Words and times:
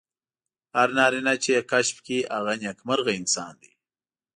هر 0.75 0.87
نارینه 0.97 1.33
چې 1.43 1.49
یې 1.55 1.61
کشف 1.71 1.97
کړي 2.05 2.19
هغه 2.35 2.53
نېکمرغه 2.61 3.11
انسان 3.19 3.53
دی. 3.61 3.71